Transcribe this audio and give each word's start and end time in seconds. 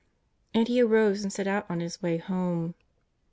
And 0.51 0.67
he 0.67 0.81
arose 0.81 1.21
and 1.21 1.31
set 1.31 1.45
out 1.45 1.69
on 1.69 1.79
his 1.79 2.01
way 2.01 2.17
home. 2.17 2.73